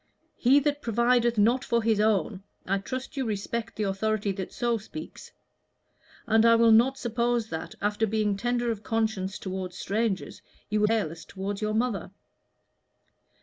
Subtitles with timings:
[0.35, 4.79] 'He that provideth not for his own' I trust you respect the authority that so
[4.79, 5.31] speaks.
[6.25, 10.41] And I will not suppose that, after being tender of conscience toward strangers,
[10.71, 12.09] you will be careless toward your mother.